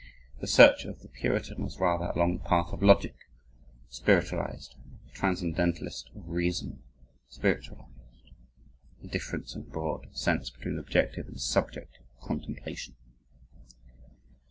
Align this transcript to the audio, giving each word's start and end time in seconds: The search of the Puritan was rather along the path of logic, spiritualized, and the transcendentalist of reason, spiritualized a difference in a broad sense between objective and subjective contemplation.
The 0.39 0.47
search 0.47 0.85
of 0.85 1.01
the 1.01 1.07
Puritan 1.09 1.63
was 1.63 1.79
rather 1.79 2.05
along 2.05 2.39
the 2.39 2.43
path 2.43 2.73
of 2.73 2.81
logic, 2.81 3.13
spiritualized, 3.87 4.73
and 4.75 4.99
the 5.07 5.11
transcendentalist 5.13 6.09
of 6.15 6.27
reason, 6.27 6.81
spiritualized 7.29 8.31
a 9.03 9.07
difference 9.07 9.53
in 9.53 9.61
a 9.61 9.65
broad 9.65 10.07
sense 10.17 10.49
between 10.49 10.79
objective 10.79 11.27
and 11.27 11.39
subjective 11.39 12.03
contemplation. 12.19 12.95